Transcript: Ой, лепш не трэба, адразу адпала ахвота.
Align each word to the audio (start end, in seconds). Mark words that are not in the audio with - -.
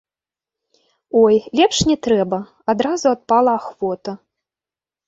Ой, 1.23 1.35
лепш 1.61 1.77
не 1.91 1.97
трэба, 2.09 2.39
адразу 2.75 3.05
адпала 3.15 3.51
ахвота. 3.61 4.21